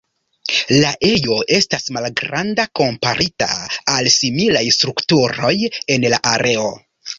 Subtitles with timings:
[0.83, 3.49] La ejo estas malgranda komparita
[3.97, 5.55] al similaj strukturoj
[5.97, 6.69] en la areo.